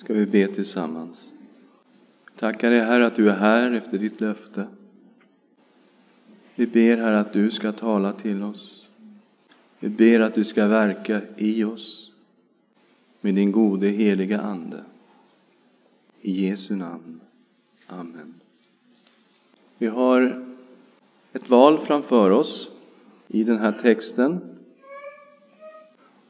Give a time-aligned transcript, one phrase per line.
[0.00, 1.30] ska vi be tillsammans.
[2.38, 4.66] Tackar dig Herre att du är här efter ditt löfte.
[6.54, 8.88] Vi ber Herre att du ska tala till oss.
[9.78, 12.12] Vi ber att du ska verka i oss
[13.20, 14.84] med din gode heliga Ande.
[16.20, 17.20] I Jesu namn.
[17.86, 18.34] Amen.
[19.78, 20.44] Vi har
[21.32, 22.68] ett val framför oss
[23.28, 24.40] i den här texten.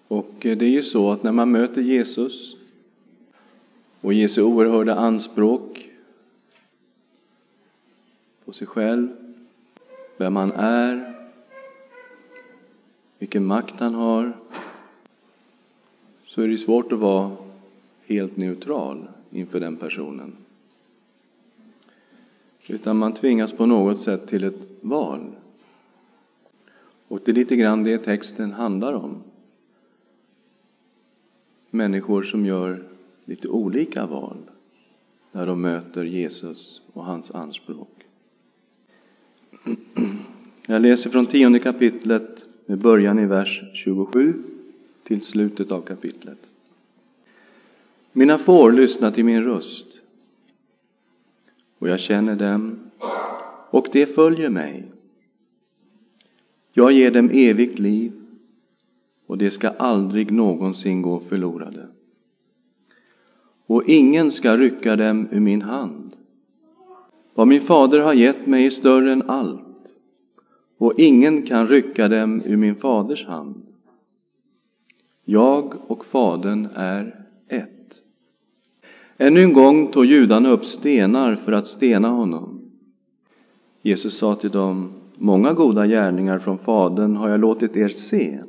[0.08, 2.56] Och eh, det är ju så att när man möter Jesus
[4.00, 5.88] och Jesu oerhörda anspråk
[8.44, 9.08] på sig själv,
[10.16, 11.14] vem han är,
[13.18, 14.32] vilken makt han har,
[16.26, 17.36] så är det svårt att vara
[18.06, 20.36] helt neutral inför den personen.
[22.68, 25.20] Utan man tvingas på något sätt till ett val.
[27.08, 29.22] Och det är lite grann det texten handlar om.
[31.70, 32.89] Människor som gör
[33.30, 34.36] lite olika val
[35.34, 38.06] när de möter Jesus och hans anspråk.
[40.66, 44.42] Jag läser från tionde kapitlet med början i vers 27
[45.02, 46.38] till slutet av kapitlet.
[48.12, 49.86] Mina får lyssnar till min röst
[51.78, 52.78] och jag känner dem
[53.70, 54.84] och de följer mig.
[56.72, 58.12] Jag ger dem evigt liv
[59.26, 61.88] och de ska aldrig någonsin gå förlorade.
[63.70, 66.16] Och ingen ska rycka dem ur min hand.
[67.34, 69.94] Vad min fader har gett mig är större än allt
[70.78, 73.62] och ingen kan rycka dem ur min faders hand.
[75.24, 78.02] Jag och Fadern är ett.
[79.18, 82.60] Ännu en gång tog judarna upp stenar för att stena honom.
[83.82, 88.40] Jesus sa till dem, många goda gärningar från Fadern har jag låtit er se.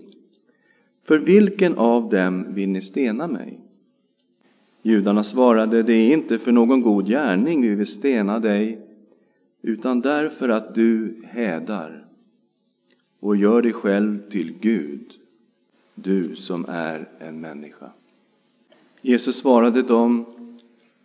[1.03, 3.59] För vilken av dem vill ni stena mig?
[4.81, 8.81] Judarna svarade, det är inte för någon god gärning vi vill stena dig,
[9.61, 12.05] utan därför att du hädar
[13.19, 15.11] och gör dig själv till Gud
[15.95, 17.91] du som är en människa.
[19.01, 20.25] Jesus svarade dem,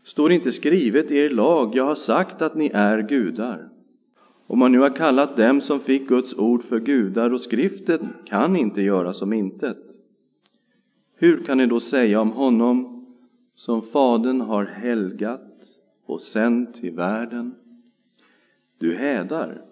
[0.04, 3.68] står inte skrivet i er lag, jag har sagt att ni är gudar.
[4.46, 8.56] Om man nu har kallat dem som fick Guds ord för gudar och skriften kan
[8.56, 9.78] inte göra som intet.
[11.16, 12.95] Hur kan ni då säga om honom
[13.56, 15.68] som Fadern har helgat
[16.06, 17.54] och sänt till världen?
[18.78, 19.64] Du hädar,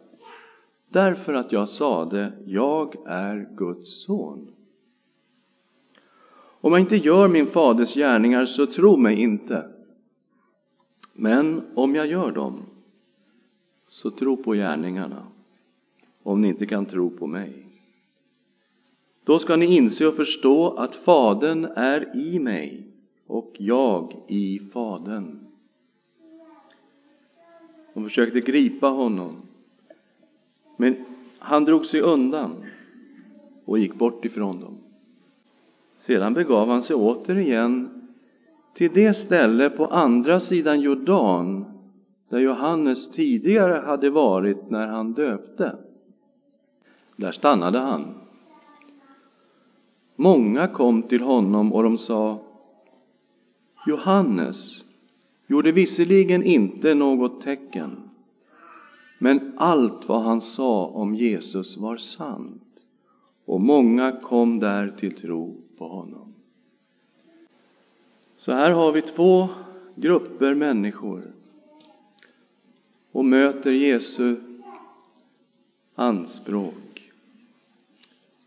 [0.89, 4.51] därför att jag sade, jag är Guds son.
[6.37, 9.71] Om jag inte gör min faders gärningar, så tro mig inte.
[11.13, 12.63] Men om jag gör dem,
[13.89, 15.27] så tro på gärningarna,
[16.23, 17.67] om ni inte kan tro på mig.
[19.25, 22.94] Då ska ni inse och förstå att Fadern är i mig
[23.27, 25.39] och jag i Fadern.
[27.95, 29.35] De försökte gripa honom,
[30.77, 31.05] men
[31.39, 32.65] han drog sig undan
[33.65, 34.79] och gick bort ifrån dem.
[35.97, 37.91] Sedan begav han sig återigen
[38.75, 41.65] till det ställe på andra sidan Jordan
[42.29, 45.77] där Johannes tidigare hade varit när han döpte.
[47.17, 48.05] Där stannade han.
[50.17, 52.39] Många kom till honom och de sa
[53.87, 54.85] Johannes
[55.47, 57.97] gjorde visserligen inte något tecken,
[59.19, 62.63] men allt vad han sa om Jesus var sant
[63.45, 66.35] och många kom där till tro på honom.
[68.37, 69.49] Så här har vi två
[69.95, 71.23] grupper människor
[73.13, 74.37] och möter Jesu
[75.95, 77.13] anspråk.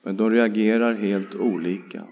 [0.01, 2.03] Men de reagerar helt olika.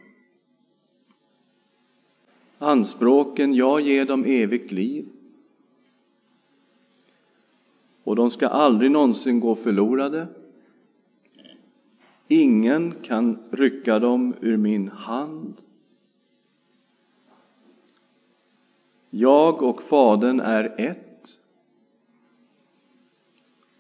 [2.57, 5.05] Anspråken, jag ger dem evigt liv.
[8.03, 10.27] Och de ska aldrig någonsin gå förlorade.
[12.27, 15.53] Ingen kan rycka dem ur min hand.
[19.09, 21.40] Jag och Fadern är ett.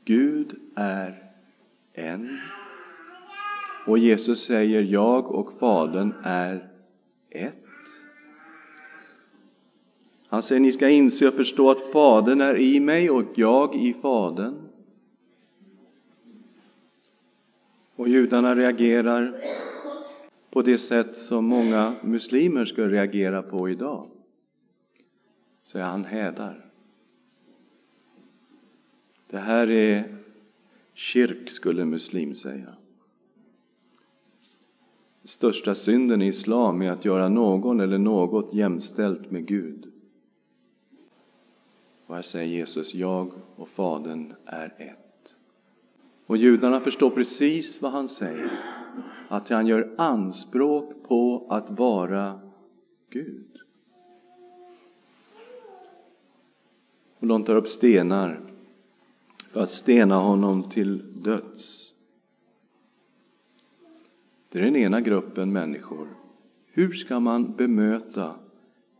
[0.05, 1.31] Gud är
[1.93, 2.39] en.
[3.87, 6.69] Och Jesus säger, jag och Fadern är
[7.29, 7.64] ett.
[10.35, 13.93] Han säger, ni ska inse och förstå att Fadern är i mig och jag i
[13.93, 14.55] Fadern.
[17.95, 19.41] Och judarna reagerar
[20.49, 24.07] på det sätt som många muslimer skulle reagera på idag.
[25.63, 26.65] Så han hädar.
[29.29, 30.17] Det här är
[30.93, 32.69] kyrk, skulle en muslim säga.
[35.23, 39.91] Största synden i islam är att göra någon eller något jämställt med Gud.
[42.07, 45.35] Och här säger Jesus, jag och Fadern är ett.
[46.25, 48.51] Och judarna förstår precis vad han säger,
[49.27, 52.39] att han gör anspråk på att vara
[53.09, 53.57] Gud.
[57.19, 58.39] Och de tar upp stenar
[59.51, 61.93] för att stena honom till döds.
[64.49, 66.07] Det är den ena gruppen människor.
[66.65, 68.35] Hur ska man bemöta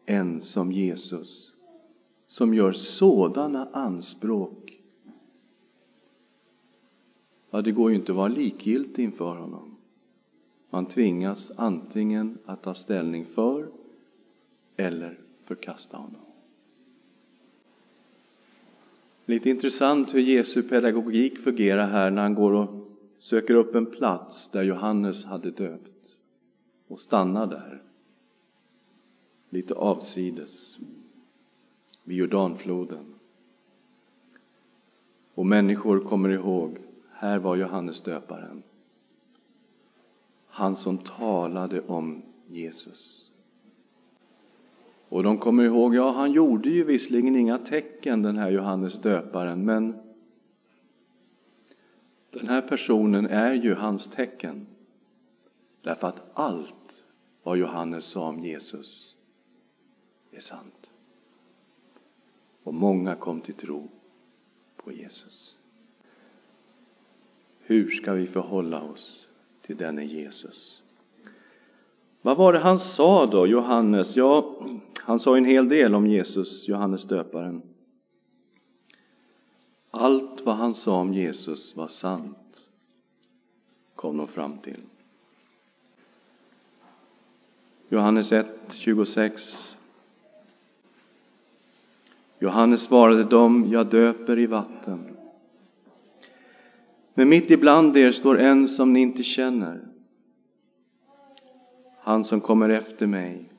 [0.05, 1.54] en som Jesus
[2.35, 4.81] som gör sådana anspråk?
[7.49, 9.77] Ja, det går ju inte att vara likgiltig inför honom.
[10.69, 13.69] Man tvingas antingen att ta ställning för
[14.75, 16.21] eller förkasta honom.
[19.25, 22.87] Lite intressant hur Jesu pedagogik fungerar här när han går och
[23.19, 26.17] söker upp en plats där Johannes hade döpt
[26.87, 27.83] och stannar där,
[29.49, 30.77] lite avsides,
[32.05, 33.15] vid Jordanfloden.
[35.33, 36.77] Och människor kommer ihåg,
[37.11, 38.63] här var Johannes döparen.
[40.47, 43.31] Han som talade om Jesus.
[45.09, 49.65] Och de kommer ihåg, ja han gjorde ju visserligen inga tecken den här Johannes döparen,
[49.65, 49.95] men
[52.29, 54.67] den här personen är ju hans tecken.
[55.81, 57.03] Därför att allt
[57.43, 59.15] vad Johannes sa om Jesus
[60.31, 60.94] är sant.
[62.65, 63.89] Och många kom till tro
[64.75, 65.55] på Jesus.
[67.59, 69.29] Hur ska vi förhålla oss
[69.61, 70.81] till denne Jesus?
[72.21, 74.15] Vad var det han sa då, Johannes?
[74.15, 74.55] Ja,
[74.99, 77.61] han sa en hel del om Jesus, Johannes döparen.
[79.91, 82.69] Allt vad han sa om Jesus var sant,
[83.95, 84.81] kom de fram till.
[87.89, 89.74] Johannes 1, 26.
[92.45, 94.99] Johannes svarade dem, jag döper i vatten.
[97.13, 99.87] Men mitt ibland er står en som ni inte känner.
[101.99, 103.49] Han som kommer efter mig,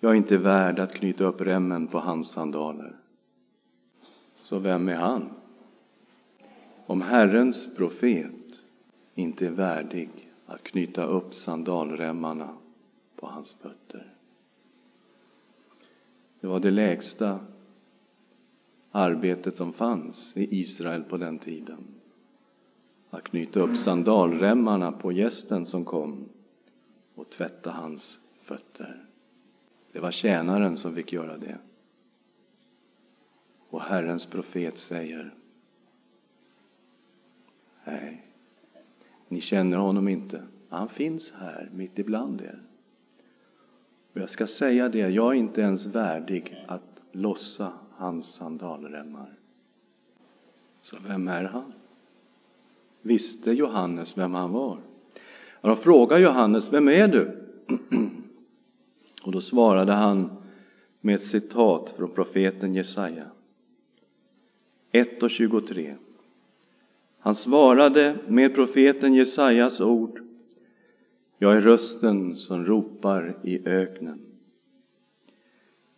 [0.00, 2.96] jag är inte värd att knyta upp remmen på hans sandaler.
[4.42, 5.28] Så vem är han?
[6.86, 8.64] Om Herrens profet
[9.14, 10.10] inte är värdig
[10.46, 12.48] att knyta upp sandalremmarna
[13.16, 14.13] på hans fötter.
[16.44, 17.40] Det var det lägsta
[18.90, 21.84] arbetet som fanns i Israel på den tiden.
[23.10, 26.28] Att knyta upp sandalremmarna på gästen som kom
[27.14, 29.06] och tvätta hans fötter.
[29.92, 31.58] Det var tjänaren som fick göra det.
[33.68, 35.34] Och Herrens profet säger
[37.84, 38.26] Nej,
[39.28, 40.42] ni känner honom inte.
[40.68, 42.62] Han finns här mitt ibland er.
[44.14, 49.26] Och jag ska säga det, jag är inte ens värdig att lossa hans sandalremmar.
[50.82, 51.72] Så vem är han?
[53.02, 54.78] Visste Johannes vem han var?
[55.52, 57.40] Och de frågade Johannes, vem är du?
[59.22, 60.30] Och då svarade han
[61.00, 63.24] med ett citat från profeten Jesaja.
[64.92, 65.94] 1 och 23.
[67.18, 70.20] Han svarade med profeten Jesajas ord.
[71.44, 74.20] Jag är rösten som ropar i öknen.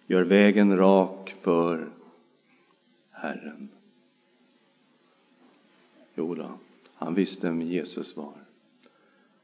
[0.07, 1.89] Gör vägen rak för
[3.11, 3.69] Herren.
[6.15, 6.51] Jo då,
[6.95, 8.35] han visste vem Jesus var.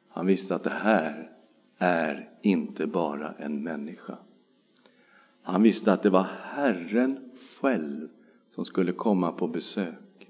[0.08, 1.30] Han visste att det här
[1.78, 4.16] är inte bara en människa.
[5.42, 8.08] Han visste att det var Herren själv
[8.50, 10.28] som skulle komma på besök.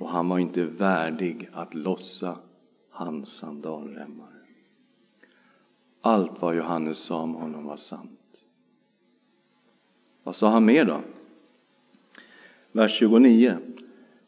[0.00, 2.38] Och han var inte värdig att lossa
[2.90, 4.35] hans sandalremmar.
[6.00, 8.44] Allt vad Johannes sa om honom var sant.
[10.22, 11.00] Vad sa han mer då?
[12.72, 13.58] Vers 29.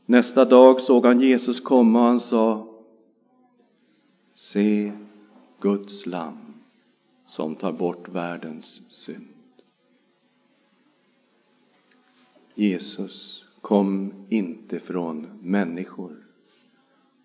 [0.06, 2.66] Nästa dag såg han Jesus komma och han sa
[4.32, 4.92] Se
[5.60, 6.38] Guds lam
[7.26, 9.26] som tar bort världens synd.
[12.54, 16.26] Jesus kom inte från människor.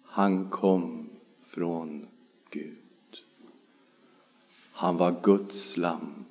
[0.04, 1.10] Han kom
[1.42, 2.08] från
[2.50, 2.83] Gud.
[4.84, 6.26] Han var Guds lam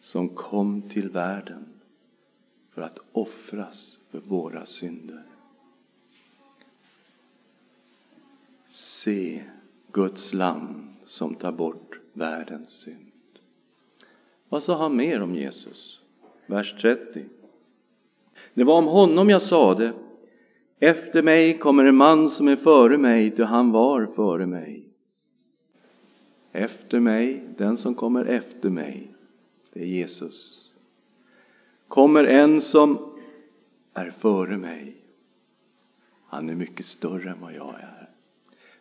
[0.00, 1.66] som kom till världen
[2.70, 5.22] för att offras för våra synder.
[8.66, 9.42] Se
[9.92, 13.12] Guds lam som tar bort världens synd.
[14.48, 16.00] Vad sa han mer om Jesus?
[16.46, 17.24] Vers 30.
[18.54, 19.92] Det var om honom jag sade,
[20.78, 24.87] efter mig kommer en man som är före mig, ty han var före mig.
[26.52, 29.14] Efter mig, den som kommer efter mig,
[29.72, 30.64] det är Jesus.
[31.88, 33.18] kommer en som
[33.94, 34.96] är före mig.
[36.26, 38.10] Han är mycket större än vad jag är.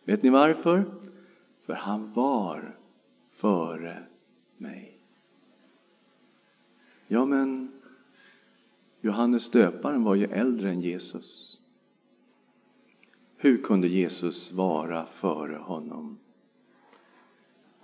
[0.04, 0.86] Vet ni varför?
[1.66, 2.76] För han var
[3.30, 4.04] före
[4.58, 4.98] mig.
[7.08, 7.72] Ja, men
[9.02, 11.60] Johannes döparen var ju äldre än Jesus.
[13.38, 16.18] Hur kunde Jesus vara före honom?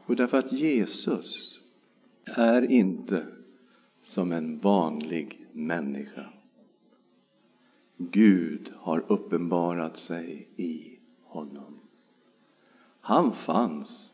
[0.06, 1.62] Och därför att Jesus
[2.26, 3.26] är inte
[4.02, 6.26] som en vanlig människa.
[7.98, 11.80] Gud har uppenbarat sig i honom.
[13.02, 14.12] Han fanns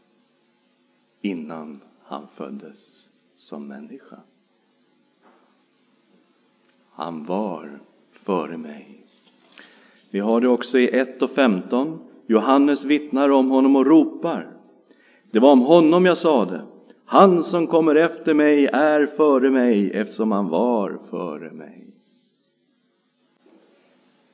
[1.22, 4.19] innan han föddes som människa.
[6.91, 7.79] Han var
[8.12, 9.05] före mig.
[10.10, 12.00] Vi har det också i 1 och 15.
[12.27, 14.58] Johannes vittnar om honom och ropar.
[15.31, 16.62] Det var om honom jag sade.
[17.05, 21.86] Han som kommer efter mig är före mig eftersom han var före mig.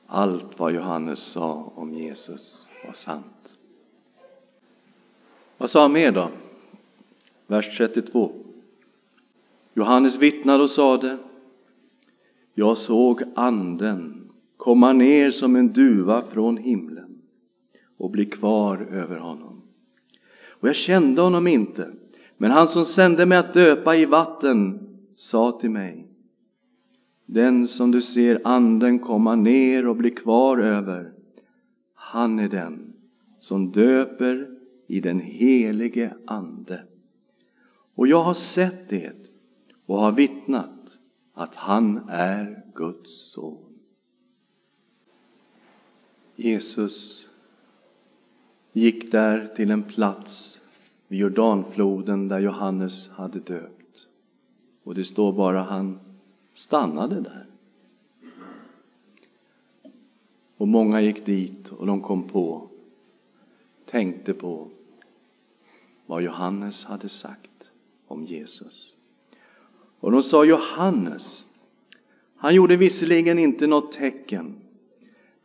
[0.06, 3.58] Allt vad Johannes sa om Jesus var sant.
[5.58, 6.28] Vad sa han mer då?
[7.46, 8.32] Vers 32.
[9.74, 11.18] Johannes vittnade och sade
[12.54, 17.22] Jag såg anden komma ner som en duva från himlen
[17.96, 19.55] och bli kvar över honom.
[20.60, 21.90] Och jag kände honom inte,
[22.36, 24.78] men han som sände mig att döpa i vatten
[25.14, 26.06] sa till mig
[27.26, 31.12] Den som du ser anden komma ner och bli kvar över,
[31.94, 32.92] han är den
[33.38, 34.48] som döper
[34.86, 36.82] i den helige Ande.
[37.94, 39.12] Och jag har sett det
[39.86, 40.98] och har vittnat
[41.34, 43.78] att han är Guds son.
[46.36, 47.25] Jesus
[48.80, 50.60] gick där till en plats
[51.08, 54.06] vid Jordanfloden där Johannes hade döpt.
[54.84, 56.00] Och det står bara han
[56.54, 57.46] stannade där.
[60.56, 62.68] Och många gick dit och de kom på,
[63.84, 64.68] tänkte på
[66.06, 67.70] vad Johannes hade sagt
[68.06, 68.96] om Jesus.
[70.00, 71.46] Och de sa Johannes,
[72.36, 74.60] han gjorde visserligen inte något tecken,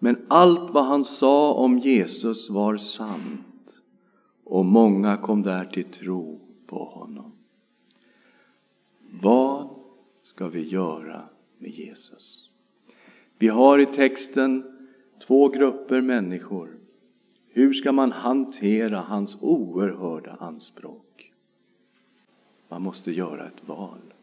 [0.04, 3.82] men allt vad han sa om Jesus var sant
[4.44, 7.32] och många kom där till tro på honom.
[9.22, 9.70] Vad
[10.22, 11.22] ska vi göra
[11.58, 12.50] med Jesus?
[13.38, 14.64] Vi har i texten
[15.28, 16.78] två grupper människor.
[17.50, 21.32] Hur ska man hantera hans oerhörda anspråk?
[22.70, 24.14] Man måste göra ett val.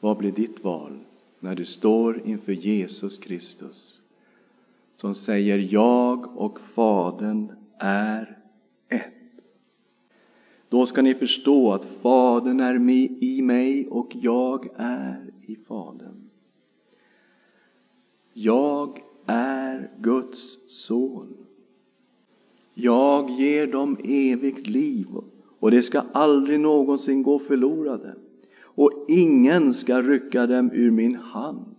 [0.00, 0.98] Vad blir ditt val
[1.40, 4.01] när du står inför Jesus Kristus
[5.02, 8.38] som säger jag och Fadern är
[8.88, 9.12] ett?
[10.68, 12.90] Då ska ni förstå att Fadern är
[13.24, 16.30] i mig och jag är i Fadern.
[18.32, 21.36] Jag är Guds son.
[22.74, 25.06] Jag ger dem evigt liv
[25.58, 28.14] och det ska aldrig någonsin gå förlorade
[28.62, 31.76] och ingen ska rycka dem ur min hand.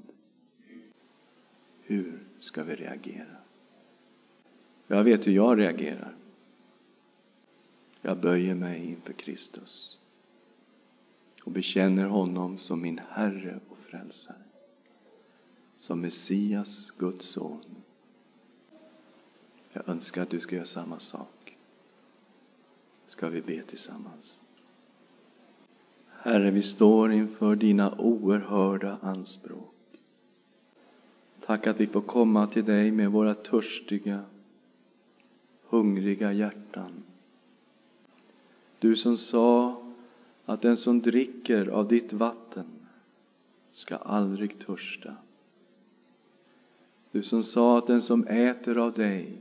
[1.83, 3.35] Hur ska vi reagera?
[4.87, 6.15] Jag vet hur jag reagerar.
[8.01, 9.97] Jag böjer mig inför Kristus
[11.43, 14.43] och bekänner honom som min Herre och Frälsare.
[15.77, 17.75] Som Messias, Guds son.
[19.73, 21.57] Jag önskar att du ska göra samma sak.
[23.07, 24.39] Ska vi be tillsammans?
[26.09, 29.72] Herre, vi står inför dina oerhörda anspråk.
[31.45, 34.21] Tack att vi får komma till dig med våra törstiga,
[35.63, 37.03] hungriga hjärtan.
[38.79, 39.83] Du som sa
[40.45, 42.65] att den som dricker av ditt vatten
[43.71, 45.15] ska aldrig törsta.
[47.11, 49.37] Du som sa att den som äter av dig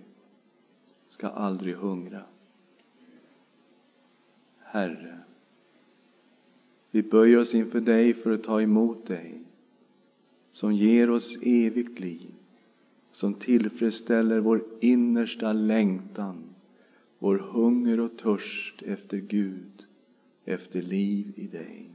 [1.07, 2.23] ska aldrig hungra.
[4.59, 5.19] Herre,
[6.91, 9.43] vi böjer oss inför dig för att ta emot dig
[10.53, 12.35] som ger oss evigt liv,
[13.11, 16.45] som tillfredsställer vår innersta längtan,
[17.19, 19.87] vår hunger och törst efter Gud,
[20.45, 21.91] efter liv i dig.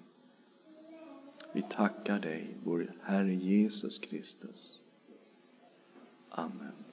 [1.53, 4.79] Vi tackar dig, vår Herre Jesus Kristus.
[6.29, 6.86] Amen.